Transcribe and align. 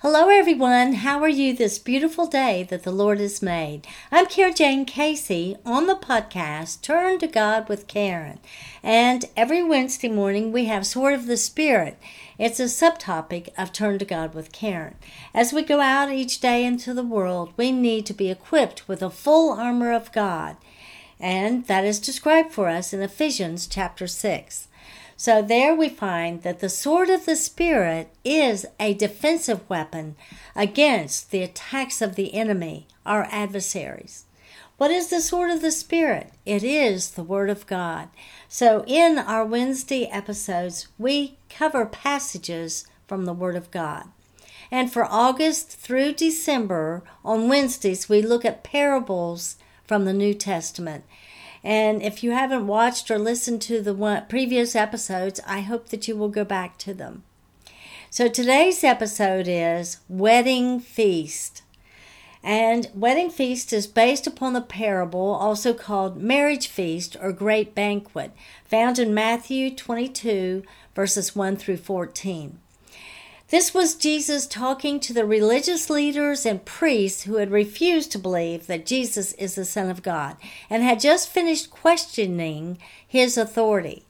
Hello, 0.00 0.28
everyone. 0.28 0.92
How 0.92 1.20
are 1.22 1.28
you 1.28 1.52
this 1.52 1.80
beautiful 1.80 2.28
day 2.28 2.62
that 2.70 2.84
the 2.84 2.92
Lord 2.92 3.18
has 3.18 3.42
made? 3.42 3.84
I'm 4.12 4.26
Karen 4.26 4.54
Jane 4.54 4.84
Casey 4.84 5.56
on 5.66 5.88
the 5.88 5.96
podcast 5.96 6.82
Turn 6.82 7.18
to 7.18 7.26
God 7.26 7.68
with 7.68 7.88
Karen. 7.88 8.38
And 8.80 9.24
every 9.36 9.60
Wednesday 9.60 10.08
morning 10.08 10.52
we 10.52 10.66
have 10.66 10.86
Sword 10.86 11.14
of 11.14 11.26
the 11.26 11.36
Spirit. 11.36 11.98
It's 12.38 12.60
a 12.60 12.66
subtopic 12.66 13.48
of 13.58 13.72
Turn 13.72 13.98
to 13.98 14.04
God 14.04 14.34
with 14.34 14.52
Karen. 14.52 14.94
As 15.34 15.52
we 15.52 15.62
go 15.62 15.80
out 15.80 16.12
each 16.12 16.38
day 16.38 16.64
into 16.64 16.94
the 16.94 17.02
world, 17.02 17.52
we 17.56 17.72
need 17.72 18.06
to 18.06 18.14
be 18.14 18.30
equipped 18.30 18.86
with 18.86 19.00
the 19.00 19.10
full 19.10 19.50
armor 19.50 19.90
of 19.90 20.12
God. 20.12 20.58
And 21.18 21.66
that 21.66 21.84
is 21.84 21.98
described 21.98 22.52
for 22.52 22.68
us 22.68 22.92
in 22.92 23.02
Ephesians 23.02 23.66
chapter 23.66 24.06
6. 24.06 24.67
So 25.20 25.42
there 25.42 25.74
we 25.74 25.88
find 25.88 26.44
that 26.44 26.60
the 26.60 26.68
sword 26.68 27.10
of 27.10 27.26
the 27.26 27.34
Spirit 27.34 28.08
is 28.24 28.64
a 28.78 28.94
defensive 28.94 29.68
weapon 29.68 30.14
against 30.54 31.32
the 31.32 31.42
attacks 31.42 32.00
of 32.00 32.14
the 32.14 32.34
enemy, 32.34 32.86
our 33.04 33.26
adversaries. 33.28 34.26
What 34.76 34.92
is 34.92 35.08
the 35.08 35.20
sword 35.20 35.50
of 35.50 35.60
the 35.60 35.72
Spirit? 35.72 36.32
It 36.46 36.62
is 36.62 37.10
the 37.10 37.24
Word 37.24 37.50
of 37.50 37.66
God. 37.66 38.10
So 38.48 38.84
in 38.86 39.18
our 39.18 39.44
Wednesday 39.44 40.04
episodes, 40.06 40.86
we 40.98 41.36
cover 41.50 41.84
passages 41.84 42.86
from 43.08 43.24
the 43.24 43.32
Word 43.32 43.56
of 43.56 43.72
God. 43.72 44.04
And 44.70 44.92
for 44.92 45.04
August 45.04 45.72
through 45.72 46.12
December, 46.12 47.02
on 47.24 47.48
Wednesdays, 47.48 48.08
we 48.08 48.22
look 48.22 48.44
at 48.44 48.62
parables 48.62 49.56
from 49.84 50.04
the 50.04 50.12
New 50.12 50.32
Testament. 50.32 51.04
And 51.64 52.02
if 52.02 52.22
you 52.22 52.30
haven't 52.30 52.66
watched 52.66 53.10
or 53.10 53.18
listened 53.18 53.62
to 53.62 53.80
the 53.80 54.24
previous 54.28 54.76
episodes, 54.76 55.40
I 55.46 55.60
hope 55.60 55.88
that 55.88 56.06
you 56.06 56.16
will 56.16 56.28
go 56.28 56.44
back 56.44 56.78
to 56.78 56.94
them. 56.94 57.24
So 58.10 58.28
today's 58.28 58.82
episode 58.84 59.46
is 59.48 59.98
Wedding 60.08 60.80
Feast. 60.80 61.62
And 62.42 62.88
Wedding 62.94 63.30
Feast 63.30 63.72
is 63.72 63.86
based 63.86 64.26
upon 64.26 64.52
the 64.52 64.60
parable, 64.60 65.34
also 65.34 65.74
called 65.74 66.16
Marriage 66.16 66.68
Feast 66.68 67.16
or 67.20 67.32
Great 67.32 67.74
Banquet, 67.74 68.32
found 68.64 68.98
in 68.98 69.12
Matthew 69.12 69.74
22, 69.74 70.62
verses 70.94 71.34
1 71.34 71.56
through 71.56 71.78
14. 71.78 72.60
This 73.50 73.72
was 73.72 73.94
Jesus 73.94 74.46
talking 74.46 75.00
to 75.00 75.14
the 75.14 75.24
religious 75.24 75.88
leaders 75.88 76.44
and 76.44 76.62
priests 76.66 77.22
who 77.22 77.36
had 77.36 77.50
refused 77.50 78.12
to 78.12 78.18
believe 78.18 78.66
that 78.66 78.84
Jesus 78.84 79.32
is 79.32 79.54
the 79.54 79.64
Son 79.64 79.88
of 79.88 80.02
God 80.02 80.36
and 80.68 80.82
had 80.82 81.00
just 81.00 81.30
finished 81.30 81.70
questioning 81.70 82.76
his 83.06 83.38
authority. 83.38 84.04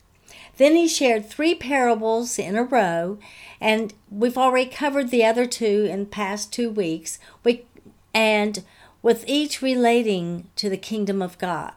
Then 0.57 0.75
he 0.75 0.89
shared 0.89 1.25
three 1.25 1.55
parables 1.55 2.37
in 2.37 2.57
a 2.57 2.63
row, 2.63 3.17
and 3.61 3.93
we've 4.11 4.37
already 4.37 4.69
covered 4.69 5.09
the 5.09 5.23
other 5.23 5.45
two 5.45 5.87
in 5.89 6.01
the 6.01 6.05
past 6.07 6.51
two 6.51 6.69
weeks, 6.69 7.17
we, 7.45 7.63
and 8.13 8.61
with 9.01 9.23
each 9.25 9.61
relating 9.61 10.49
to 10.57 10.69
the 10.69 10.75
kingdom 10.75 11.21
of 11.21 11.37
God. 11.37 11.71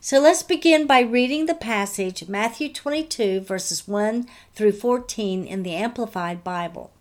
So 0.00 0.20
let's 0.20 0.42
begin 0.42 0.86
by 0.86 1.00
reading 1.00 1.44
the 1.44 1.54
passage, 1.54 2.26
Matthew 2.28 2.72
22, 2.72 3.40
verses 3.40 3.86
1 3.86 4.26
through 4.54 4.72
14 4.72 5.44
in 5.44 5.62
the 5.62 5.74
Amplified 5.74 6.42
Bible. 6.42 6.93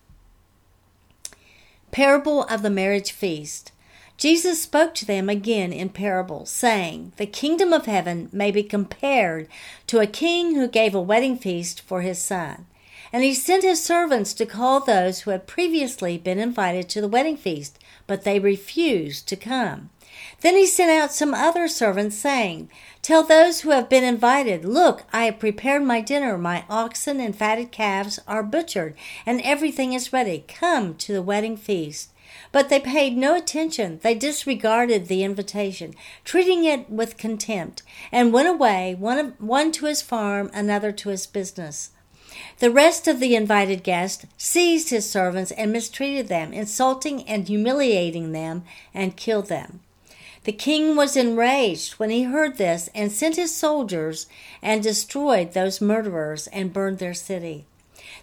Parable 1.93 2.41
of 2.45 2.63
the 2.63 2.71
Marriage 2.71 3.11
Feast. 3.11 3.71
Jesus 4.17 4.59
spoke 4.59 4.95
to 4.95 5.05
them 5.05 5.29
again 5.29 5.71
in 5.71 5.89
parables, 5.89 6.49
saying, 6.49 7.13
The 7.17 7.27
kingdom 7.27 7.71
of 7.71 7.85
heaven 7.85 8.29
may 8.31 8.49
be 8.49 8.63
compared 8.63 9.47
to 9.85 9.99
a 9.99 10.07
king 10.07 10.55
who 10.55 10.67
gave 10.67 10.95
a 10.95 11.01
wedding 11.01 11.37
feast 11.37 11.79
for 11.79 12.01
his 12.01 12.17
son. 12.17 12.65
And 13.11 13.23
he 13.23 13.35
sent 13.35 13.61
his 13.61 13.83
servants 13.83 14.33
to 14.33 14.47
call 14.47 14.79
those 14.79 15.19
who 15.19 15.29
had 15.29 15.45
previously 15.45 16.17
been 16.17 16.39
invited 16.39 16.89
to 16.89 16.99
the 16.99 17.07
wedding 17.07 17.37
feast, 17.37 17.77
but 18.07 18.23
they 18.23 18.39
refused 18.39 19.27
to 19.27 19.35
come. 19.35 19.91
Then 20.41 20.55
he 20.55 20.65
sent 20.65 20.91
out 20.91 21.13
some 21.13 21.33
other 21.33 21.67
servants, 21.67 22.17
saying, 22.17 22.69
Tell 23.01 23.23
those 23.23 23.61
who 23.61 23.69
have 23.69 23.87
been 23.87 24.03
invited, 24.03 24.65
Look, 24.65 25.03
I 25.13 25.25
have 25.25 25.39
prepared 25.39 25.83
my 25.83 26.01
dinner. 26.01 26.37
My 26.37 26.65
oxen 26.69 27.19
and 27.19 27.35
fatted 27.35 27.71
calves 27.71 28.19
are 28.27 28.43
butchered, 28.43 28.95
and 29.25 29.41
everything 29.41 29.93
is 29.93 30.11
ready. 30.11 30.43
Come 30.47 30.95
to 30.95 31.13
the 31.13 31.21
wedding 31.21 31.55
feast. 31.55 32.11
But 32.51 32.69
they 32.69 32.79
paid 32.79 33.15
no 33.15 33.35
attention. 33.35 33.99
They 34.03 34.15
disregarded 34.15 35.07
the 35.07 35.23
invitation, 35.23 35.93
treating 36.25 36.65
it 36.65 36.89
with 36.89 37.17
contempt, 37.17 37.83
and 38.11 38.33
went 38.33 38.49
away, 38.49 38.95
one, 38.95 39.35
one 39.39 39.71
to 39.73 39.85
his 39.85 40.01
farm, 40.01 40.51
another 40.53 40.91
to 40.91 41.09
his 41.09 41.25
business. 41.25 41.91
The 42.59 42.71
rest 42.71 43.07
of 43.07 43.19
the 43.19 43.35
invited 43.35 43.83
guests 43.83 44.25
seized 44.37 44.89
his 44.89 45.09
servants 45.09 45.51
and 45.51 45.71
mistreated 45.71 46.27
them, 46.27 46.51
insulting 46.51 47.23
and 47.29 47.47
humiliating 47.47 48.31
them, 48.31 48.63
and 48.93 49.15
killed 49.15 49.47
them. 49.47 49.81
The 50.43 50.51
king 50.51 50.95
was 50.95 51.15
enraged 51.15 51.93
when 51.93 52.09
he 52.09 52.23
heard 52.23 52.57
this 52.57 52.89
and 52.93 53.11
sent 53.11 53.37
his 53.37 53.55
soldiers 53.55 54.27
and 54.61 54.83
destroyed 54.83 55.53
those 55.53 55.79
murderers 55.79 56.47
and 56.47 56.73
burned 56.73 56.99
their 56.99 57.13
city. 57.13 57.65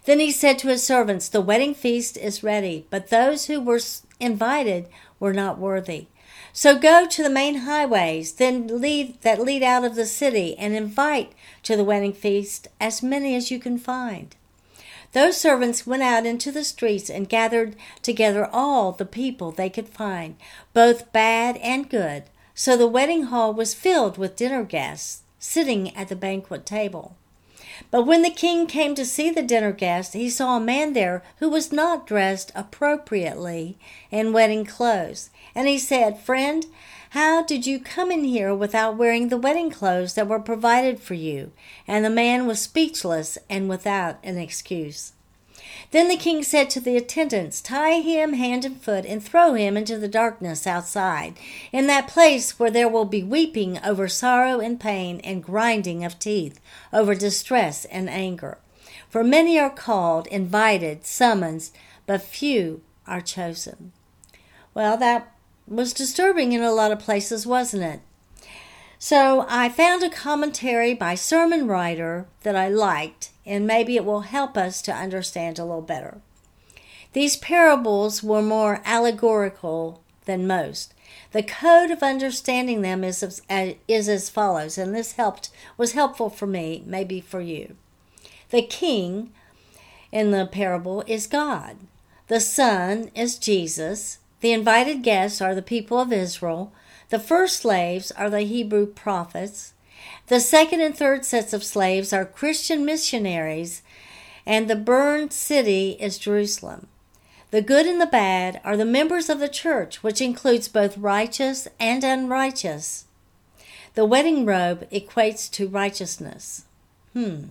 Then 0.04 0.20
he 0.20 0.30
said 0.30 0.58
to 0.58 0.68
his 0.68 0.84
servants, 0.84 1.28
The 1.28 1.40
wedding 1.40 1.74
feast 1.74 2.16
is 2.18 2.42
ready, 2.42 2.86
but 2.90 3.08
those 3.08 3.46
who 3.46 3.60
were 3.60 3.80
invited 4.18 4.88
were 5.18 5.32
not 5.32 5.58
worthy. 5.58 6.06
So 6.52 6.78
go 6.78 7.06
to 7.06 7.22
the 7.22 7.30
main 7.30 7.58
highways, 7.58 8.32
then 8.32 8.66
lead 8.80 9.20
that 9.22 9.40
lead 9.40 9.62
out 9.62 9.84
of 9.84 9.94
the 9.94 10.06
city, 10.06 10.56
and 10.58 10.74
invite 10.74 11.32
to 11.62 11.76
the 11.76 11.84
wedding 11.84 12.12
feast 12.12 12.68
as 12.80 13.02
many 13.02 13.34
as 13.34 13.50
you 13.50 13.58
can 13.58 13.78
find. 13.78 14.34
Those 15.12 15.36
servants 15.36 15.86
went 15.86 16.02
out 16.02 16.24
into 16.24 16.52
the 16.52 16.62
streets 16.62 17.10
and 17.10 17.28
gathered 17.28 17.74
together 18.00 18.48
all 18.52 18.92
the 18.92 19.04
people 19.04 19.50
they 19.50 19.68
could 19.68 19.88
find, 19.88 20.36
both 20.72 21.12
bad 21.12 21.56
and 21.56 21.90
good. 21.90 22.24
So 22.54 22.76
the 22.76 22.86
wedding 22.86 23.24
hall 23.24 23.52
was 23.52 23.74
filled 23.74 24.18
with 24.18 24.36
dinner 24.36 24.62
guests 24.62 25.22
sitting 25.38 25.96
at 25.96 26.08
the 26.08 26.16
banquet 26.16 26.64
table. 26.64 27.16
But 27.90 28.04
when 28.04 28.22
the 28.22 28.30
king 28.30 28.66
came 28.66 28.94
to 28.94 29.04
see 29.04 29.30
the 29.30 29.42
dinner 29.42 29.72
guests, 29.72 30.14
he 30.14 30.30
saw 30.30 30.56
a 30.56 30.60
man 30.60 30.92
there 30.92 31.22
who 31.38 31.48
was 31.48 31.72
not 31.72 32.06
dressed 32.06 32.52
appropriately 32.54 33.78
in 34.10 34.32
wedding 34.32 34.64
clothes. 34.64 35.30
And 35.54 35.66
he 35.66 35.78
said, 35.78 36.18
Friend, 36.18 36.64
how 37.10 37.42
did 37.42 37.66
you 37.66 37.80
come 37.80 38.12
in 38.12 38.22
here 38.22 38.54
without 38.54 38.96
wearing 38.96 39.28
the 39.28 39.36
wedding 39.36 39.70
clothes 39.70 40.14
that 40.14 40.28
were 40.28 40.38
provided 40.38 41.00
for 41.00 41.14
you? 41.14 41.50
And 41.88 42.04
the 42.04 42.10
man 42.10 42.46
was 42.46 42.60
speechless 42.60 43.36
and 43.48 43.68
without 43.68 44.18
an 44.22 44.38
excuse. 44.38 45.12
Then 45.90 46.08
the 46.08 46.16
king 46.16 46.42
said 46.42 46.70
to 46.70 46.80
the 46.80 46.96
attendants, 46.96 47.60
Tie 47.60 48.00
him 48.00 48.34
hand 48.34 48.64
and 48.64 48.80
foot 48.80 49.04
and 49.04 49.22
throw 49.22 49.54
him 49.54 49.76
into 49.76 49.98
the 49.98 50.08
darkness 50.08 50.66
outside, 50.66 51.38
in 51.72 51.86
that 51.86 52.08
place 52.08 52.58
where 52.58 52.70
there 52.70 52.88
will 52.88 53.04
be 53.04 53.22
weeping 53.22 53.78
over 53.84 54.08
sorrow 54.08 54.60
and 54.60 54.78
pain 54.78 55.20
and 55.24 55.42
grinding 55.42 56.04
of 56.04 56.18
teeth 56.18 56.60
over 56.92 57.14
distress 57.14 57.84
and 57.86 58.08
anger. 58.08 58.58
For 59.08 59.24
many 59.24 59.58
are 59.58 59.70
called, 59.70 60.26
invited, 60.28 61.04
summoned, 61.04 61.70
but 62.06 62.22
few 62.22 62.82
are 63.06 63.20
chosen. 63.20 63.92
Well, 64.72 64.96
that 64.98 65.34
was 65.66 65.92
disturbing 65.92 66.52
in 66.52 66.62
a 66.62 66.72
lot 66.72 66.92
of 66.92 66.98
places, 66.98 67.46
wasn't 67.46 67.82
it? 67.82 68.00
So 68.98 69.46
I 69.48 69.68
found 69.68 70.02
a 70.02 70.10
commentary 70.10 70.92
by 70.94 71.14
sermon 71.14 71.66
writer 71.66 72.26
that 72.42 72.54
I 72.54 72.68
liked, 72.68 73.30
and 73.50 73.66
maybe 73.66 73.96
it 73.96 74.04
will 74.04 74.20
help 74.20 74.56
us 74.56 74.80
to 74.80 74.94
understand 74.94 75.58
a 75.58 75.64
little 75.64 75.82
better. 75.82 76.20
These 77.14 77.36
parables 77.36 78.22
were 78.22 78.42
more 78.42 78.80
allegorical 78.84 80.00
than 80.24 80.46
most. 80.46 80.94
The 81.32 81.42
code 81.42 81.90
of 81.90 82.04
understanding 82.04 82.82
them 82.82 83.02
is, 83.02 83.42
is 83.88 84.08
as 84.08 84.30
follows, 84.30 84.78
and 84.78 84.94
this 84.94 85.12
helped 85.12 85.50
was 85.76 85.92
helpful 85.92 86.30
for 86.30 86.46
me, 86.46 86.84
maybe 86.86 87.20
for 87.20 87.40
you. 87.40 87.74
The 88.50 88.62
king 88.62 89.32
in 90.12 90.30
the 90.30 90.46
parable 90.46 91.02
is 91.08 91.26
God. 91.26 91.76
The 92.28 92.40
son 92.40 93.10
is 93.16 93.36
Jesus. 93.36 94.18
The 94.42 94.52
invited 94.52 95.02
guests 95.02 95.40
are 95.40 95.56
the 95.56 95.62
people 95.62 95.98
of 95.98 96.12
Israel. 96.12 96.72
The 97.08 97.18
first 97.18 97.56
slaves 97.62 98.12
are 98.12 98.30
the 98.30 98.42
Hebrew 98.42 98.86
prophets. 98.86 99.72
The 100.26 100.40
second 100.40 100.80
and 100.80 100.96
third 100.96 101.24
sets 101.24 101.52
of 101.52 101.64
slaves 101.64 102.12
are 102.12 102.24
Christian 102.24 102.84
missionaries, 102.84 103.82
and 104.46 104.68
the 104.68 104.76
burned 104.76 105.32
city 105.32 105.96
is 106.00 106.18
Jerusalem. 106.18 106.86
The 107.50 107.62
good 107.62 107.86
and 107.86 108.00
the 108.00 108.06
bad 108.06 108.60
are 108.64 108.76
the 108.76 108.84
members 108.84 109.28
of 109.28 109.40
the 109.40 109.48
church, 109.48 110.02
which 110.02 110.20
includes 110.20 110.68
both 110.68 110.96
righteous 110.96 111.66
and 111.80 112.04
unrighteous. 112.04 113.06
The 113.94 114.04
wedding 114.04 114.46
robe 114.46 114.88
equates 114.90 115.50
to 115.52 115.66
righteousness. 115.66 116.64
Hmm. 117.12 117.46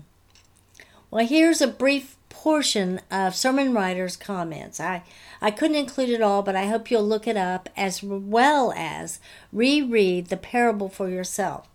Well, 1.11 1.25
here's 1.25 1.61
a 1.61 1.67
brief 1.67 2.15
portion 2.29 3.01
of 3.11 3.35
sermon 3.35 3.73
writer's 3.73 4.15
comments. 4.15 4.79
I, 4.79 5.03
I 5.41 5.51
couldn't 5.51 5.75
include 5.75 6.09
it 6.09 6.21
all, 6.21 6.43
but 6.43 6.55
I 6.55 6.67
hope 6.67 6.89
you'll 6.89 7.03
look 7.03 7.27
it 7.27 7.35
up 7.35 7.67
as 7.75 8.01
well 8.01 8.71
as 8.77 9.19
reread 9.51 10.27
the 10.27 10.37
parable 10.37 10.87
for 10.87 11.09
yourself. 11.09 11.67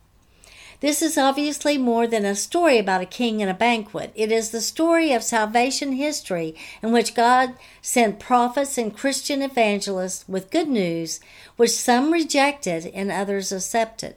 This 0.85 1.01
is 1.01 1.17
obviously 1.17 1.79
more 1.79 2.07
than 2.07 2.27
a 2.27 2.35
story 2.35 2.77
about 2.77 3.01
a 3.01 3.07
king 3.07 3.41
and 3.41 3.51
a 3.51 3.55
banquet. 3.55 4.13
It 4.15 4.31
is 4.31 4.51
the 4.51 4.61
story 4.61 5.15
of 5.15 5.23
salvation 5.23 5.93
history 5.93 6.55
in 6.83 6.93
which 6.93 7.15
God 7.15 7.55
sent 7.81 8.21
prophets 8.21 8.77
and 8.77 8.95
Christian 8.95 9.41
evangelists 9.41 10.27
with 10.29 10.51
good 10.51 10.69
news, 10.69 11.21
which 11.57 11.71
some 11.71 12.13
rejected 12.13 12.85
and 12.89 13.11
others 13.11 13.51
accepted. 13.51 14.17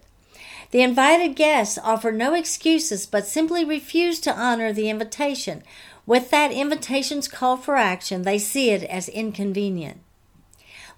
The 0.71 0.81
invited 0.81 1.37
guests 1.37 1.79
offer 1.81 2.11
no 2.11 2.33
excuses 2.33 3.05
but 3.05 3.25
simply 3.25 3.63
refuse 3.63 4.19
to 4.19 4.35
honor 4.35 4.73
the 4.73 4.89
invitation. 4.89 5.63
With 6.05 6.31
that 6.31 6.51
invitation's 6.51 7.29
call 7.29 7.55
for 7.55 7.77
action, 7.77 8.23
they 8.23 8.39
see 8.39 8.71
it 8.71 8.83
as 8.83 9.07
inconvenient. 9.07 10.01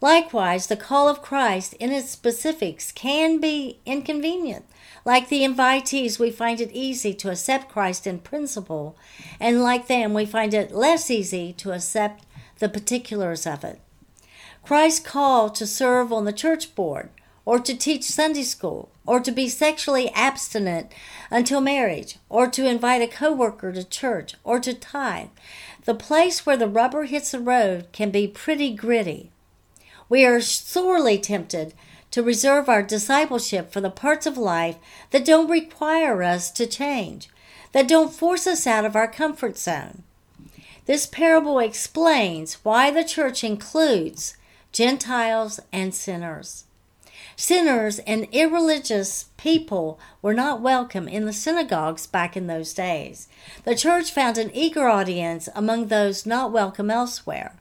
Likewise, 0.01 0.67
the 0.67 0.77
call 0.77 1.09
of 1.09 1.21
Christ 1.21 1.73
in 1.73 1.91
its 1.91 2.09
specifics 2.09 2.91
can 2.91 3.39
be 3.39 3.79
inconvenient. 3.85 4.65
Like 5.03 5.27
the 5.27 5.43
invitees, 5.43 6.17
we 6.17 6.31
find 6.31 6.61
it 6.61 6.71
easy 6.71 7.13
to 7.15 7.31
accept 7.31 7.71
Christ 7.71 8.07
in 8.07 8.19
principle, 8.19 8.95
and 9.39 9.61
like 9.61 9.87
them, 9.87 10.13
we 10.13 10.25
find 10.25 10.53
it 10.53 10.71
less 10.71 11.11
easy 11.11 11.51
to 11.53 11.73
accept 11.73 12.25
the 12.59 12.69
particulars 12.69 13.45
of 13.45 13.63
it. 13.65 13.81
Christ's 14.63 15.05
call 15.05 15.49
to 15.49 15.67
serve 15.67 16.13
on 16.13 16.25
the 16.25 16.33
church 16.33 16.75
board, 16.75 17.09
or 17.43 17.59
to 17.59 17.75
teach 17.75 18.03
Sunday 18.03 18.43
school, 18.43 18.89
or 19.05 19.19
to 19.19 19.31
be 19.31 19.49
sexually 19.49 20.09
abstinent 20.11 20.93
until 21.31 21.59
marriage, 21.59 22.19
or 22.29 22.47
to 22.47 22.67
invite 22.67 23.01
a 23.01 23.07
coworker 23.07 23.73
to 23.73 23.83
church, 23.83 24.35
or 24.43 24.59
to 24.59 24.73
tithe. 24.73 25.29
The 25.83 25.95
place 25.95 26.45
where 26.45 26.57
the 26.57 26.67
rubber 26.67 27.03
hits 27.03 27.31
the 27.31 27.39
road 27.39 27.87
can 27.91 28.11
be 28.11 28.27
pretty 28.27 28.73
gritty. 28.73 29.31
We 30.09 30.25
are 30.25 30.41
sorely 30.41 31.19
tempted 31.19 31.75
to 32.09 32.23
reserve 32.23 32.67
our 32.67 32.81
discipleship 32.81 33.71
for 33.71 33.79
the 33.79 33.91
parts 33.91 34.25
of 34.25 34.37
life 34.39 34.77
that 35.11 35.23
don't 35.23 35.49
require 35.49 36.23
us 36.23 36.49
to 36.51 36.65
change, 36.65 37.29
that 37.71 37.87
don't 37.87 38.11
force 38.11 38.47
us 38.47 38.65
out 38.65 38.85
of 38.85 38.95
our 38.95 39.07
comfort 39.07 39.57
zone. 39.57 40.01
This 40.87 41.05
parable 41.05 41.59
explains 41.59 42.55
why 42.65 42.89
the 42.89 43.03
church 43.03 43.43
includes 43.43 44.35
Gentiles 44.71 45.59
and 45.71 45.93
sinners. 45.93 46.65
Sinners 47.35 47.99
and 47.99 48.27
irreligious 48.31 49.25
people 49.37 49.99
were 50.23 50.33
not 50.33 50.59
welcome 50.59 51.07
in 51.07 51.25
the 51.25 51.33
synagogues 51.33 52.07
back 52.07 52.35
in 52.35 52.47
those 52.47 52.73
days. 52.73 53.27
The 53.63 53.75
church 53.75 54.11
found 54.11 54.39
an 54.39 54.49
eager 54.55 54.89
audience 54.89 55.47
among 55.55 55.87
those 55.87 56.25
not 56.25 56.51
welcome 56.51 56.89
elsewhere. 56.89 57.58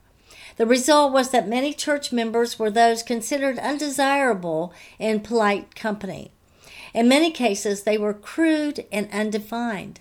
The 0.59 0.67
result 0.67 1.13
was 1.13 1.31
that 1.31 1.49
many 1.49 1.73
church 1.73 2.13
members 2.13 2.59
were 2.59 2.71
those 2.71 3.03
considered 3.05 3.59
undesirable 3.59 4.73
in 4.99 5.21
polite 5.21 5.77
company. 5.77 6.33
In 6.93 7.09
many 7.09 7.31
cases, 7.31 7.85
they 7.85 7.97
were 7.97 8.13
crude 8.13 8.85
and 8.91 9.09
undefined. 9.13 10.01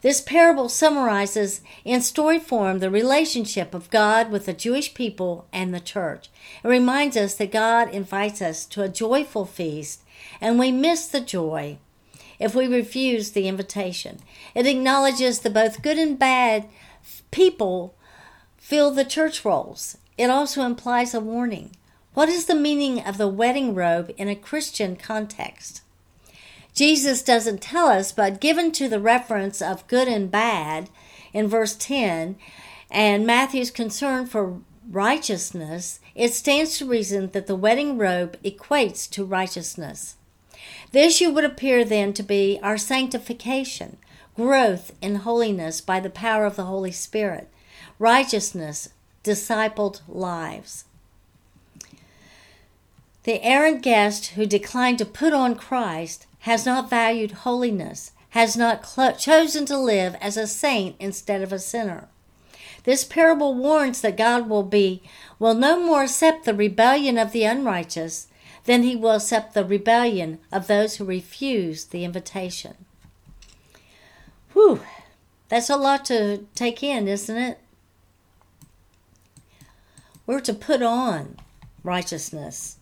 This 0.00 0.20
parable 0.20 0.68
summarizes 0.68 1.60
in 1.84 2.00
story 2.00 2.38
form 2.38 2.78
the 2.78 2.90
relationship 2.90 3.74
of 3.74 3.90
God 3.90 4.30
with 4.30 4.46
the 4.46 4.52
Jewish 4.52 4.94
people 4.94 5.46
and 5.52 5.74
the 5.74 5.80
church. 5.80 6.30
It 6.62 6.68
reminds 6.68 7.16
us 7.16 7.34
that 7.34 7.52
God 7.52 7.88
invites 7.90 8.40
us 8.40 8.64
to 8.66 8.82
a 8.82 8.88
joyful 8.88 9.46
feast, 9.46 10.02
and 10.40 10.58
we 10.58 10.70
miss 10.70 11.06
the 11.06 11.20
joy 11.20 11.78
if 12.38 12.54
we 12.54 12.66
refuse 12.66 13.30
the 13.30 13.48
invitation. 13.48 14.20
It 14.54 14.66
acknowledges 14.66 15.40
that 15.40 15.54
both 15.54 15.82
good 15.82 15.98
and 15.98 16.18
bad 16.18 16.68
people 17.30 17.94
fill 18.62 18.92
the 18.92 19.04
church 19.04 19.44
rolls. 19.44 19.98
It 20.16 20.30
also 20.30 20.62
implies 20.62 21.12
a 21.12 21.20
warning. 21.20 21.72
What 22.14 22.28
is 22.28 22.46
the 22.46 22.54
meaning 22.54 23.00
of 23.00 23.18
the 23.18 23.26
wedding 23.26 23.74
robe 23.74 24.14
in 24.16 24.28
a 24.28 24.36
Christian 24.36 24.94
context? 24.94 25.82
Jesus 26.72 27.22
doesn't 27.22 27.60
tell 27.60 27.88
us, 27.88 28.12
but 28.12 28.40
given 28.40 28.70
to 28.72 28.88
the 28.88 29.00
reference 29.00 29.60
of 29.60 29.86
good 29.88 30.06
and 30.06 30.30
bad 30.30 30.88
in 31.32 31.48
verse 31.48 31.74
10 31.74 32.36
and 32.88 33.26
Matthew's 33.26 33.72
concern 33.72 34.26
for 34.26 34.60
righteousness, 34.88 35.98
it 36.14 36.32
stands 36.32 36.78
to 36.78 36.88
reason 36.88 37.30
that 37.32 37.48
the 37.48 37.56
wedding 37.56 37.98
robe 37.98 38.40
equates 38.44 39.10
to 39.10 39.24
righteousness. 39.24 40.16
The 40.92 41.00
issue 41.02 41.30
would 41.30 41.44
appear 41.44 41.84
then 41.84 42.12
to 42.12 42.22
be 42.22 42.60
our 42.62 42.78
sanctification, 42.78 43.98
growth 44.36 44.92
in 45.02 45.16
holiness 45.16 45.80
by 45.80 45.98
the 45.98 46.10
power 46.10 46.46
of 46.46 46.54
the 46.54 46.66
Holy 46.66 46.92
Spirit 46.92 47.48
righteousness, 48.02 48.88
discipled 49.22 50.00
lives. 50.08 50.84
The 53.22 53.40
errant 53.44 53.80
guest 53.80 54.32
who 54.34 54.44
declined 54.44 54.98
to 54.98 55.04
put 55.04 55.32
on 55.32 55.54
Christ 55.54 56.26
has 56.40 56.66
not 56.66 56.90
valued 56.90 57.30
holiness, 57.30 58.10
has 58.30 58.56
not 58.56 58.84
cl- 58.84 59.14
chosen 59.14 59.64
to 59.66 59.78
live 59.78 60.16
as 60.20 60.36
a 60.36 60.48
saint 60.48 60.96
instead 60.98 61.42
of 61.42 61.52
a 61.52 61.60
sinner. 61.60 62.08
This 62.82 63.04
parable 63.04 63.54
warns 63.54 64.00
that 64.00 64.16
God 64.16 64.48
will 64.48 64.64
be 64.64 65.00
will 65.38 65.54
no 65.54 65.78
more 65.78 66.02
accept 66.02 66.44
the 66.44 66.54
rebellion 66.54 67.16
of 67.16 67.30
the 67.30 67.44
unrighteous 67.44 68.26
than 68.64 68.82
he 68.82 68.96
will 68.96 69.12
accept 69.12 69.54
the 69.54 69.64
rebellion 69.64 70.40
of 70.50 70.66
those 70.66 70.96
who 70.96 71.04
refuse 71.04 71.84
the 71.84 72.04
invitation. 72.04 72.74
Whew, 74.54 74.80
that's 75.48 75.70
a 75.70 75.76
lot 75.76 76.04
to 76.06 76.46
take 76.56 76.82
in, 76.82 77.06
isn't 77.06 77.36
it? 77.36 77.60
We're 80.26 80.40
to 80.40 80.54
put 80.54 80.82
on 80.82 81.36
righteousness. 81.82 82.76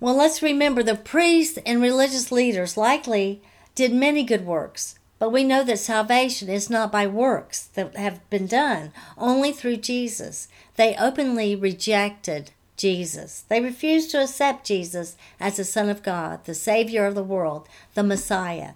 Well, 0.00 0.16
let's 0.16 0.42
remember 0.42 0.82
the 0.82 0.96
priests 0.96 1.58
and 1.64 1.80
religious 1.80 2.32
leaders 2.32 2.76
likely 2.76 3.40
did 3.74 3.92
many 3.92 4.24
good 4.24 4.44
works, 4.44 4.98
but 5.18 5.30
we 5.30 5.44
know 5.44 5.62
that 5.64 5.78
salvation 5.78 6.48
is 6.48 6.68
not 6.68 6.90
by 6.90 7.06
works 7.06 7.66
that 7.74 7.96
have 7.96 8.28
been 8.28 8.46
done, 8.46 8.92
only 9.16 9.52
through 9.52 9.76
Jesus. 9.76 10.48
They 10.76 10.96
openly 10.96 11.54
rejected 11.54 12.50
Jesus. 12.76 13.44
They 13.48 13.60
refused 13.60 14.10
to 14.10 14.22
accept 14.22 14.66
Jesus 14.66 15.16
as 15.38 15.56
the 15.56 15.64
Son 15.64 15.88
of 15.88 16.02
God, 16.02 16.44
the 16.46 16.54
Savior 16.54 17.06
of 17.06 17.14
the 17.14 17.22
world, 17.22 17.68
the 17.94 18.02
Messiah. 18.02 18.72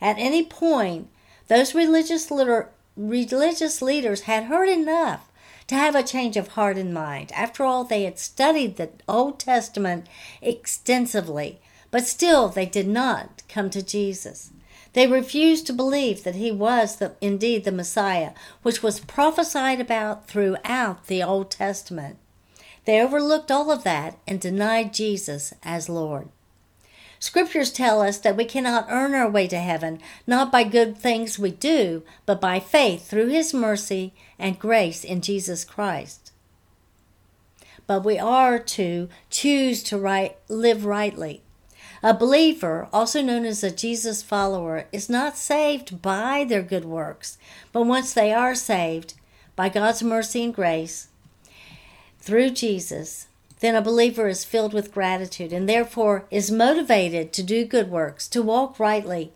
At 0.00 0.18
any 0.18 0.44
point, 0.44 1.08
those 1.46 1.74
religious, 1.74 2.30
leader, 2.32 2.70
religious 2.96 3.80
leaders 3.80 4.22
had 4.22 4.44
heard 4.44 4.68
enough 4.68 5.30
to 5.66 5.74
have 5.74 5.94
a 5.94 6.02
change 6.02 6.36
of 6.36 6.48
heart 6.48 6.76
and 6.76 6.92
mind. 6.92 7.32
After 7.32 7.64
all, 7.64 7.84
they 7.84 8.04
had 8.04 8.18
studied 8.18 8.76
the 8.76 8.90
Old 9.08 9.38
Testament 9.38 10.06
extensively, 10.42 11.60
but 11.90 12.06
still 12.06 12.48
they 12.48 12.66
did 12.66 12.88
not 12.88 13.42
come 13.48 13.70
to 13.70 13.82
Jesus. 13.82 14.50
They 14.92 15.06
refused 15.06 15.66
to 15.66 15.72
believe 15.72 16.22
that 16.22 16.36
he 16.36 16.52
was 16.52 16.96
the, 16.96 17.14
indeed 17.20 17.64
the 17.64 17.72
Messiah, 17.72 18.32
which 18.62 18.82
was 18.82 19.00
prophesied 19.00 19.80
about 19.80 20.28
throughout 20.28 21.08
the 21.08 21.22
Old 21.22 21.50
Testament. 21.50 22.16
They 22.84 23.00
overlooked 23.00 23.50
all 23.50 23.70
of 23.70 23.82
that 23.84 24.18
and 24.26 24.40
denied 24.40 24.94
Jesus 24.94 25.54
as 25.62 25.88
Lord. 25.88 26.28
Scriptures 27.24 27.72
tell 27.72 28.02
us 28.02 28.18
that 28.18 28.36
we 28.36 28.44
cannot 28.44 28.86
earn 28.90 29.14
our 29.14 29.30
way 29.30 29.48
to 29.48 29.56
heaven, 29.56 29.98
not 30.26 30.52
by 30.52 30.62
good 30.62 30.94
things 30.94 31.38
we 31.38 31.50
do, 31.50 32.02
but 32.26 32.38
by 32.38 32.60
faith 32.60 33.08
through 33.08 33.28
His 33.28 33.54
mercy 33.54 34.12
and 34.38 34.58
grace 34.58 35.02
in 35.02 35.22
Jesus 35.22 35.64
Christ. 35.64 36.32
But 37.86 38.04
we 38.04 38.18
are 38.18 38.58
to 38.58 39.08
choose 39.30 39.82
to 39.84 39.96
right, 39.96 40.36
live 40.50 40.84
rightly. 40.84 41.40
A 42.02 42.12
believer, 42.12 42.88
also 42.92 43.22
known 43.22 43.46
as 43.46 43.64
a 43.64 43.70
Jesus 43.70 44.22
follower, 44.22 44.84
is 44.92 45.08
not 45.08 45.38
saved 45.38 46.02
by 46.02 46.44
their 46.44 46.60
good 46.60 46.84
works, 46.84 47.38
but 47.72 47.86
once 47.86 48.12
they 48.12 48.34
are 48.34 48.54
saved 48.54 49.14
by 49.56 49.70
God's 49.70 50.02
mercy 50.02 50.44
and 50.44 50.54
grace 50.54 51.08
through 52.18 52.50
Jesus, 52.50 53.28
then 53.64 53.74
a 53.74 53.80
believer 53.80 54.28
is 54.28 54.44
filled 54.44 54.74
with 54.74 54.92
gratitude 54.92 55.52
and 55.52 55.66
therefore 55.66 56.26
is 56.30 56.50
motivated 56.50 57.32
to 57.32 57.42
do 57.42 57.64
good 57.64 57.90
works, 57.90 58.28
to 58.28 58.42
walk 58.42 58.78
rightly, 58.78 59.32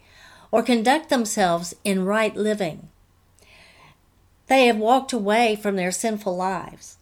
or 0.50 0.62
conduct 0.62 1.08
themselves 1.08 1.74
in 1.82 2.04
right 2.04 2.36
living. 2.36 2.88
They 4.48 4.66
have 4.66 4.76
walked 4.76 5.12
away 5.12 5.56
from 5.56 5.76
their 5.76 5.90
sinful 5.90 6.36
lives. 6.36 6.98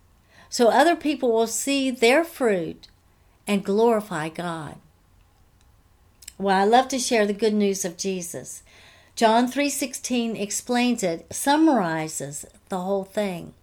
So 0.49 0.69
other 0.69 0.95
people 0.95 1.33
will 1.33 1.47
see 1.47 1.91
their 1.91 2.23
fruit 2.25 2.89
and 3.47 3.65
glorify 3.65 4.29
God. 4.29 4.77
Well, 6.39 6.57
I 6.57 6.65
love 6.65 6.89
to 6.89 6.99
share 6.99 7.27
the 7.27 7.33
good 7.33 7.55
news 7.55 7.85
of 7.85 7.97
Jesus. 7.97 8.63
John 9.17 9.49
3:16 9.49 10.37
explains 10.37 11.03
it, 11.03 11.27
summarizes 11.33 12.45
the 12.69 12.81
whole 12.81 13.05
thing. 13.05 13.55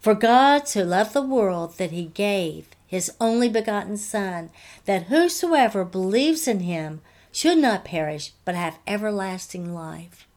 For 0.00 0.14
God 0.14 0.66
so 0.66 0.82
loved 0.82 1.12
the 1.12 1.22
world 1.22 1.78
that 1.78 1.92
he 1.92 2.06
gave 2.06 2.66
his 2.92 3.10
only 3.18 3.48
begotten 3.48 3.96
Son, 3.96 4.50
that 4.84 5.04
whosoever 5.04 5.82
believes 5.82 6.46
in 6.46 6.60
him 6.60 7.00
should 7.32 7.56
not 7.56 7.86
perish, 7.86 8.32
but 8.44 8.54
have 8.54 8.78
everlasting 8.86 9.72
life. 9.72 10.28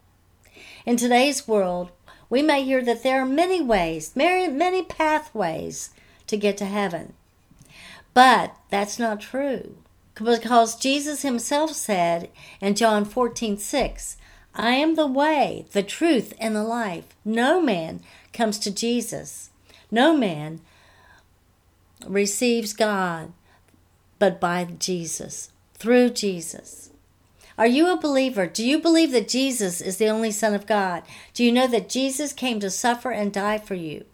In 0.86 0.96
today's 0.96 1.50
world, 1.50 1.92
we 2.30 2.42
may 2.42 2.64
hear 2.64 2.82
that 2.82 3.04
there 3.04 3.20
are 3.20 3.26
many 3.26 3.60
ways, 3.60 4.16
many, 4.16 4.48
many 4.48 4.84
pathways 4.84 5.90
to 6.28 6.38
get 6.38 6.56
to 6.56 6.66
heaven. 6.66 7.12
But 8.14 8.56
that's 8.70 8.98
not 8.98 9.20
true. 9.20 9.76
because 10.14 10.78
Jesus 10.78 11.24
himself 11.24 11.72
said 11.72 12.30
in 12.62 12.76
John 12.76 13.04
14 13.04 13.58
6, 13.58 14.16
I 14.56 14.76
am 14.76 14.96
the 14.96 15.08
way, 15.08 15.66
the 15.74 15.84
truth, 15.84 16.32
and 16.40 16.56
the 16.56 16.64
life. 16.64 17.18
No 17.26 17.62
man 17.62 18.00
comes 18.32 18.58
to 18.60 18.72
Jesus. 18.72 19.50
No 19.92 20.16
man 20.16 20.62
receives 22.06 22.74
God 22.74 23.34
but 24.20 24.40
by 24.40 24.66
Jesus, 24.66 25.52
through 25.74 26.12
Jesus. 26.12 26.90
Are 27.58 27.68
you 27.68 27.92
a 27.92 27.98
believer? 27.98 28.48
Do 28.48 28.66
you 28.66 28.80
believe 28.80 29.12
that 29.12 29.30
Jesus 29.30 29.80
is 29.80 29.98
the 29.98 30.10
only 30.10 30.32
Son 30.32 30.54
of 30.54 30.68
God? 30.68 31.04
Do 31.34 31.44
you 31.44 31.52
know 31.52 31.68
that 31.68 31.90
Jesus 31.90 32.34
came 32.34 32.60
to 32.60 32.70
suffer 32.70 33.12
and 33.12 33.32
die 33.32 33.58
for 33.58 33.76
you? 33.76 34.06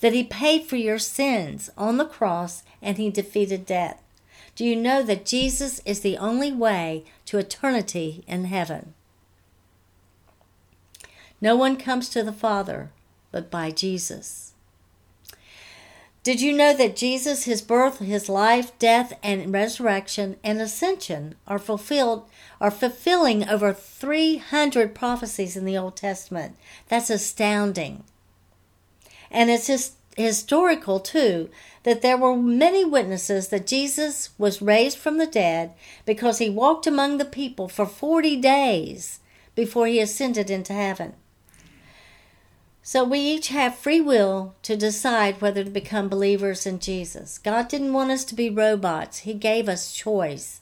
That 0.00 0.12
he 0.12 0.24
paid 0.24 0.64
for 0.64 0.76
your 0.76 0.98
sins 0.98 1.70
on 1.78 1.96
the 1.96 2.04
cross 2.04 2.62
and 2.82 2.98
he 2.98 3.10
defeated 3.10 3.64
death? 3.64 4.02
Do 4.54 4.64
you 4.64 4.76
know 4.76 5.02
that 5.02 5.24
Jesus 5.24 5.80
is 5.86 6.00
the 6.00 6.18
only 6.18 6.52
way 6.52 7.04
to 7.26 7.38
eternity 7.38 8.24
in 8.26 8.44
heaven? 8.46 8.92
No 11.40 11.56
one 11.56 11.76
comes 11.76 12.10
to 12.10 12.22
the 12.22 12.32
Father 12.32 12.90
but 13.32 13.50
by 13.50 13.70
Jesus. 13.70 14.49
Did 16.22 16.42
you 16.42 16.52
know 16.52 16.74
that 16.74 16.96
Jesus, 16.96 17.44
his 17.44 17.62
birth, 17.62 17.98
his 17.98 18.28
life, 18.28 18.78
death, 18.78 19.18
and 19.22 19.54
resurrection 19.54 20.36
and 20.44 20.60
ascension 20.60 21.34
are 21.46 21.58
fulfilled 21.58 22.28
are 22.60 22.70
fulfilling 22.70 23.48
over 23.48 23.72
300 23.72 24.94
prophecies 24.94 25.56
in 25.56 25.64
the 25.64 25.78
Old 25.78 25.96
Testament? 25.96 26.56
That's 26.88 27.08
astounding. 27.08 28.04
And 29.30 29.48
it's 29.48 29.68
just 29.68 29.94
historical 30.14 31.00
too 31.00 31.48
that 31.84 32.02
there 32.02 32.18
were 32.18 32.36
many 32.36 32.84
witnesses 32.84 33.48
that 33.48 33.66
Jesus 33.66 34.28
was 34.36 34.60
raised 34.60 34.98
from 34.98 35.16
the 35.16 35.26
dead 35.26 35.72
because 36.04 36.36
he 36.36 36.50
walked 36.50 36.86
among 36.86 37.16
the 37.16 37.24
people 37.24 37.68
for 37.68 37.86
40 37.86 38.36
days 38.36 39.20
before 39.54 39.86
he 39.86 39.98
ascended 39.98 40.50
into 40.50 40.74
heaven. 40.74 41.14
So 42.82 43.04
we 43.04 43.18
each 43.18 43.48
have 43.48 43.76
free 43.76 44.00
will 44.00 44.54
to 44.62 44.76
decide 44.76 45.40
whether 45.40 45.62
to 45.62 45.70
become 45.70 46.08
believers 46.08 46.66
in 46.66 46.78
Jesus. 46.78 47.38
God 47.38 47.68
didn't 47.68 47.92
want 47.92 48.10
us 48.10 48.24
to 48.26 48.34
be 48.34 48.48
robots, 48.48 49.18
He 49.18 49.34
gave 49.34 49.68
us 49.68 49.92
choice. 49.92 50.60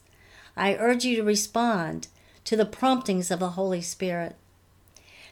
I 0.57 0.75
urge 0.75 1.05
you 1.05 1.15
to 1.15 1.23
respond 1.23 2.09
to 2.43 2.57
the 2.57 2.65
promptings 2.65 3.31
of 3.31 3.39
the 3.39 3.51
Holy 3.51 3.81
Spirit. 3.81 4.35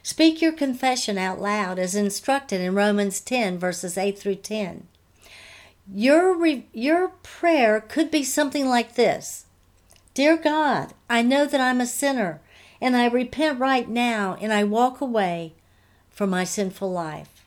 Speak 0.02 0.40
your 0.40 0.52
confession 0.52 1.18
out 1.18 1.40
loud 1.40 1.78
as 1.78 1.94
instructed 1.94 2.62
in 2.62 2.74
Romans 2.74 3.20
10, 3.20 3.58
verses 3.58 3.98
8 3.98 4.18
through 4.18 4.36
10. 4.36 4.86
Your, 5.92 6.34
re- 6.34 6.66
your 6.72 7.08
prayer 7.22 7.80
could 7.80 8.10
be 8.10 8.24
something 8.24 8.66
like 8.66 8.94
this 8.94 9.44
Dear 10.14 10.38
God, 10.38 10.94
I 11.10 11.20
know 11.22 11.44
that 11.44 11.60
I'm 11.60 11.80
a 11.80 11.86
sinner, 11.86 12.40
and 12.80 12.96
I 12.96 13.06
repent 13.06 13.60
right 13.60 13.88
now, 13.88 14.38
and 14.40 14.52
I 14.52 14.64
walk 14.64 15.02
away 15.02 15.54
for 16.18 16.26
my 16.26 16.42
sinful 16.42 16.90
life. 16.90 17.44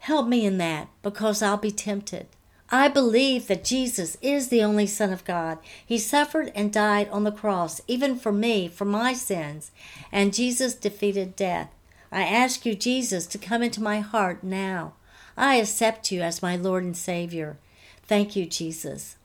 Help 0.00 0.26
me 0.26 0.44
in 0.44 0.58
that 0.58 0.88
because 1.00 1.42
I'll 1.42 1.56
be 1.56 1.70
tempted. 1.70 2.26
I 2.70 2.88
believe 2.88 3.46
that 3.46 3.62
Jesus 3.62 4.16
is 4.20 4.48
the 4.48 4.64
only 4.64 4.88
Son 4.88 5.12
of 5.12 5.24
God. 5.24 5.58
He 5.86 5.96
suffered 5.96 6.50
and 6.56 6.72
died 6.72 7.08
on 7.10 7.22
the 7.22 7.30
cross, 7.30 7.80
even 7.86 8.18
for 8.18 8.32
me, 8.32 8.66
for 8.66 8.84
my 8.84 9.12
sins, 9.12 9.70
and 10.10 10.34
Jesus 10.34 10.74
defeated 10.74 11.36
death. 11.36 11.70
I 12.10 12.22
ask 12.22 12.66
you, 12.66 12.74
Jesus, 12.74 13.28
to 13.28 13.38
come 13.38 13.62
into 13.62 13.80
my 13.80 14.00
heart 14.00 14.42
now. 14.42 14.94
I 15.36 15.54
accept 15.54 16.10
you 16.10 16.20
as 16.20 16.42
my 16.42 16.56
Lord 16.56 16.82
and 16.82 16.96
Savior. 16.96 17.58
Thank 18.02 18.34
you, 18.34 18.46
Jesus. 18.46 19.18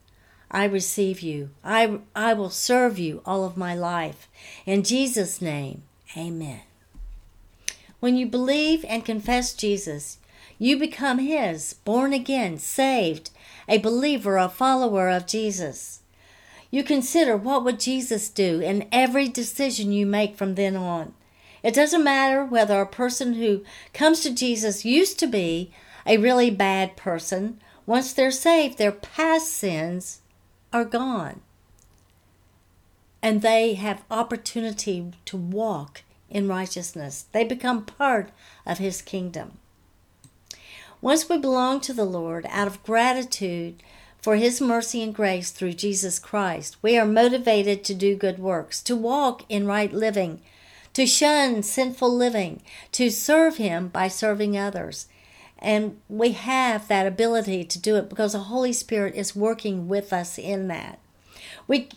I 0.51 0.65
receive 0.65 1.21
you. 1.21 1.49
I, 1.63 2.01
I 2.15 2.35
will 2.35 2.51
serve 2.51 2.99
you 2.99 3.23
all 3.25 3.45
of 3.45 3.57
my 3.57 3.73
life. 3.73 4.29
In 4.67 4.83
Jesus' 4.83 5.41
name, 5.41 5.81
amen. 6.15 6.61
When 8.03 8.17
you 8.17 8.25
believe 8.25 8.83
and 8.89 9.05
confess 9.05 9.53
Jesus, 9.53 10.17
you 10.59 10.77
become 10.77 11.19
His, 11.19 11.75
born 11.85 12.11
again, 12.11 12.57
saved, 12.57 13.29
a 13.65 13.77
believer, 13.77 14.35
a 14.35 14.49
follower 14.49 15.07
of 15.07 15.25
Jesus. 15.25 16.01
You 16.69 16.83
consider 16.83 17.37
what 17.37 17.63
would 17.63 17.79
Jesus 17.79 18.27
do 18.27 18.59
in 18.59 18.89
every 18.91 19.29
decision 19.29 19.93
you 19.93 20.05
make 20.05 20.35
from 20.35 20.55
then 20.55 20.75
on. 20.75 21.13
It 21.63 21.73
doesn't 21.73 22.03
matter 22.03 22.43
whether 22.43 22.81
a 22.81 22.85
person 22.85 23.35
who 23.35 23.63
comes 23.93 24.19
to 24.23 24.35
Jesus 24.35 24.83
used 24.83 25.17
to 25.19 25.25
be 25.27 25.71
a 26.05 26.17
really 26.17 26.51
bad 26.51 26.97
person. 26.97 27.61
Once 27.85 28.11
they're 28.11 28.31
saved, 28.31 28.77
their 28.77 28.91
past 28.91 29.47
sins 29.47 30.19
are 30.73 30.83
gone. 30.83 31.39
And 33.21 33.41
they 33.41 33.75
have 33.75 34.03
opportunity 34.11 35.13
to 35.23 35.37
walk 35.37 36.02
in 36.33 36.47
righteousness. 36.47 37.25
They 37.31 37.43
become 37.43 37.85
part 37.85 38.31
of 38.65 38.79
His 38.79 39.01
kingdom. 39.01 39.59
Once 41.01 41.29
we 41.29 41.37
belong 41.37 41.79
to 41.81 41.93
the 41.93 42.05
Lord 42.05 42.45
out 42.49 42.67
of 42.67 42.81
gratitude 42.83 43.81
for 44.21 44.35
His 44.35 44.59
mercy 44.59 45.03
and 45.03 45.13
grace 45.13 45.51
through 45.51 45.73
Jesus 45.73 46.17
Christ, 46.17 46.77
we 46.81 46.97
are 46.97 47.05
motivated 47.05 47.83
to 47.83 47.93
do 47.93 48.15
good 48.15 48.39
works, 48.39 48.81
to 48.83 48.95
walk 48.95 49.43
in 49.49 49.67
right 49.67 49.93
living, 49.93 50.41
to 50.93 51.05
shun 51.05 51.61
sinful 51.61 52.15
living, 52.15 52.61
to 52.93 53.09
serve 53.09 53.57
Him 53.57 53.89
by 53.89 54.07
serving 54.07 54.57
others. 54.57 55.07
And 55.59 55.99
we 56.09 56.31
have 56.33 56.87
that 56.87 57.07
ability 57.07 57.63
to 57.65 57.79
do 57.79 57.95
it 57.95 58.09
because 58.09 58.33
the 58.33 58.39
Holy 58.39 58.73
Spirit 58.73 59.15
is 59.15 59.35
working 59.35 59.87
with 59.87 60.11
us 60.11 60.37
in 60.37 60.67
that. 60.67 60.99
We, 61.67 61.89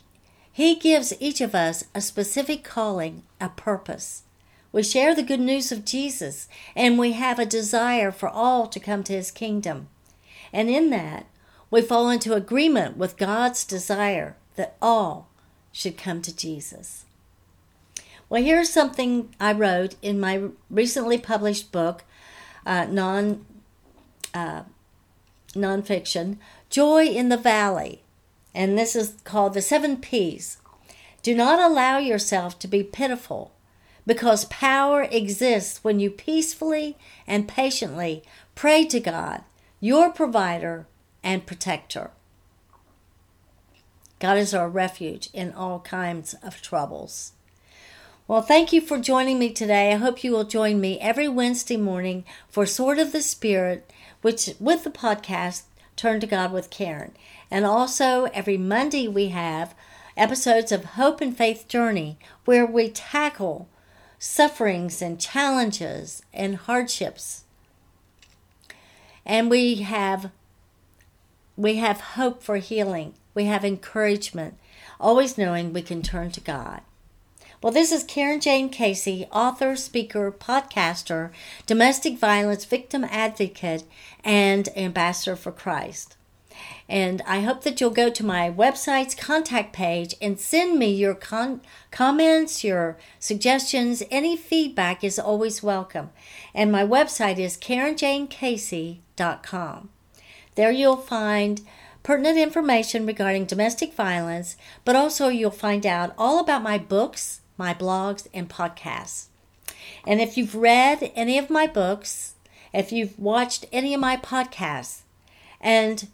he 0.52 0.76
gives 0.76 1.12
each 1.20 1.40
of 1.40 1.54
us 1.54 1.84
a 1.94 2.00
specific 2.00 2.64
calling, 2.64 3.24
a 3.40 3.48
purpose. 3.48 4.22
We 4.72 4.82
share 4.82 5.14
the 5.14 5.22
good 5.22 5.40
news 5.40 5.72
of 5.72 5.84
Jesus, 5.84 6.48
and 6.74 6.98
we 6.98 7.12
have 7.12 7.38
a 7.38 7.46
desire 7.46 8.10
for 8.10 8.28
all 8.28 8.66
to 8.66 8.80
come 8.80 9.02
to 9.04 9.12
his 9.12 9.30
kingdom. 9.30 9.88
And 10.52 10.68
in 10.68 10.90
that, 10.90 11.26
we 11.70 11.82
fall 11.82 12.10
into 12.10 12.34
agreement 12.34 12.96
with 12.96 13.16
God's 13.16 13.64
desire 13.64 14.36
that 14.56 14.76
all 14.80 15.28
should 15.72 15.96
come 15.96 16.22
to 16.22 16.34
Jesus. 16.34 17.04
Well, 18.28 18.42
here's 18.42 18.72
something 18.72 19.34
I 19.38 19.52
wrote 19.52 19.94
in 20.02 20.18
my 20.18 20.48
recently 20.68 21.18
published 21.18 21.70
book, 21.70 22.04
uh, 22.64 22.86
non 22.86 23.46
uh, 24.34 24.62
nonfiction, 25.54 26.38
"Joy 26.68 27.06
in 27.06 27.28
the 27.28 27.36
Valley," 27.36 28.02
and 28.54 28.76
this 28.76 28.96
is 28.96 29.14
called 29.24 29.54
the 29.54 29.62
Seven 29.62 29.96
P's. 29.98 30.58
Do 31.22 31.34
not 31.34 31.58
allow 31.58 31.98
yourself 31.98 32.58
to 32.60 32.68
be 32.68 32.82
pitiful 32.82 33.52
because 34.06 34.44
power 34.46 35.02
exists 35.02 35.82
when 35.82 36.00
you 36.00 36.10
peacefully 36.10 36.96
and 37.26 37.48
patiently 37.48 38.22
pray 38.54 38.84
to 38.86 39.00
God, 39.00 39.42
your 39.80 40.10
provider 40.10 40.86
and 41.22 41.46
protector. 41.46 42.10
God 44.18 44.38
is 44.38 44.54
our 44.54 44.68
refuge 44.68 45.28
in 45.34 45.52
all 45.52 45.80
kinds 45.80 46.34
of 46.42 46.62
troubles. 46.62 47.32
Well, 48.28 48.42
thank 48.42 48.72
you 48.72 48.80
for 48.80 48.98
joining 48.98 49.38
me 49.38 49.52
today. 49.52 49.92
I 49.92 49.96
hope 49.96 50.24
you 50.24 50.32
will 50.32 50.44
join 50.44 50.80
me 50.80 50.98
every 51.00 51.28
Wednesday 51.28 51.76
morning 51.76 52.24
for 52.48 52.66
Sword 52.66 52.98
of 52.98 53.12
the 53.12 53.22
Spirit, 53.22 53.92
which 54.22 54.54
with 54.58 54.84
the 54.84 54.90
podcast 54.90 55.64
Turn 55.96 56.20
to 56.20 56.26
God 56.26 56.52
with 56.52 56.68
Karen. 56.68 57.12
And 57.50 57.64
also 57.64 58.24
every 58.34 58.58
Monday 58.58 59.08
we 59.08 59.28
have 59.28 59.74
episodes 60.16 60.70
of 60.70 60.84
Hope 60.84 61.22
and 61.22 61.36
Faith 61.36 61.68
Journey 61.68 62.18
where 62.44 62.66
we 62.66 62.90
tackle 62.90 63.68
sufferings 64.18 65.02
and 65.02 65.20
challenges 65.20 66.22
and 66.32 66.56
hardships. 66.56 67.44
And 69.24 69.50
we 69.50 69.76
have 69.76 70.30
we 71.56 71.76
have 71.76 72.00
hope 72.00 72.42
for 72.42 72.58
healing. 72.58 73.14
We 73.34 73.44
have 73.44 73.64
encouragement, 73.64 74.58
always 75.00 75.38
knowing 75.38 75.72
we 75.72 75.82
can 75.82 76.02
turn 76.02 76.30
to 76.32 76.40
God. 76.40 76.82
Well, 77.62 77.72
this 77.72 77.90
is 77.90 78.04
Karen 78.04 78.40
Jane 78.40 78.68
Casey, 78.68 79.26
author, 79.32 79.74
speaker, 79.76 80.30
podcaster, 80.30 81.30
domestic 81.64 82.18
violence 82.18 82.66
victim 82.66 83.04
advocate, 83.04 83.84
and 84.22 84.68
ambassador 84.76 85.36
for 85.36 85.52
Christ. 85.52 86.15
And 86.88 87.20
I 87.26 87.40
hope 87.40 87.64
that 87.64 87.80
you'll 87.80 87.90
go 87.90 88.08
to 88.10 88.24
my 88.24 88.48
website's 88.50 89.16
contact 89.16 89.72
page 89.72 90.14
and 90.22 90.38
send 90.38 90.78
me 90.78 90.94
your 90.94 91.14
con- 91.14 91.62
comments, 91.90 92.62
your 92.62 92.96
suggestions. 93.18 94.04
Any 94.10 94.36
feedback 94.36 95.02
is 95.02 95.18
always 95.18 95.64
welcome. 95.64 96.10
And 96.54 96.70
my 96.70 96.86
website 96.86 97.38
is 97.38 97.56
KarenJaneCasey.com. 97.56 99.88
There 100.54 100.70
you'll 100.70 100.96
find 100.96 101.60
pertinent 102.04 102.38
information 102.38 103.04
regarding 103.04 103.46
domestic 103.46 103.92
violence, 103.92 104.56
but 104.84 104.94
also 104.94 105.26
you'll 105.28 105.50
find 105.50 105.84
out 105.84 106.14
all 106.16 106.38
about 106.38 106.62
my 106.62 106.78
books, 106.78 107.40
my 107.58 107.74
blogs, 107.74 108.28
and 108.32 108.48
podcasts. 108.48 109.26
And 110.06 110.20
if 110.20 110.36
you've 110.36 110.54
read 110.54 111.10
any 111.16 111.36
of 111.36 111.50
my 111.50 111.66
books, 111.66 112.34
if 112.72 112.92
you've 112.92 113.18
watched 113.18 113.66
any 113.72 113.92
of 113.92 114.00
my 114.00 114.16
podcasts, 114.16 115.00
and 115.60 116.06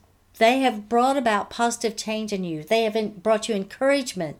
they 0.42 0.58
have 0.58 0.88
brought 0.88 1.16
about 1.16 1.50
positive 1.50 1.96
change 1.96 2.32
in 2.32 2.42
you. 2.42 2.64
They 2.64 2.82
have 2.82 3.22
brought 3.22 3.48
you 3.48 3.54
encouragement, 3.54 4.38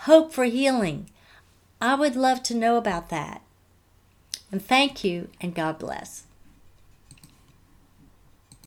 hope 0.00 0.30
for 0.30 0.44
healing. 0.44 1.08
I 1.80 1.94
would 1.94 2.16
love 2.16 2.42
to 2.44 2.54
know 2.54 2.76
about 2.76 3.08
that. 3.08 3.40
And 4.52 4.62
thank 4.62 5.02
you, 5.04 5.28
and 5.40 5.54
God 5.54 5.78
bless. 5.78 6.24